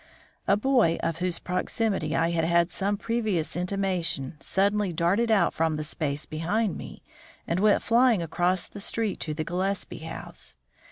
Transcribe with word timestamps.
A 0.47 0.57
boy 0.57 0.97
of 1.03 1.19
whose 1.19 1.37
proximity 1.37 2.15
I 2.15 2.31
had 2.31 2.43
had 2.43 2.71
some 2.71 2.97
previous 2.97 3.55
intimation 3.55 4.35
suddenly 4.39 4.91
darted 4.91 5.29
out 5.29 5.53
from 5.53 5.75
the 5.75 5.83
space 5.83 6.25
behind 6.25 6.75
me, 6.75 7.03
and 7.45 7.59
went 7.59 7.83
flying 7.83 8.19
across 8.23 8.67
the 8.67 8.79
street 8.79 9.19
to 9.19 9.35
the 9.35 9.43
Gillespie 9.43 10.05
house. 10.07 10.55